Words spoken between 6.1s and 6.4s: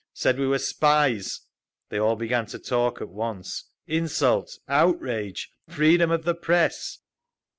the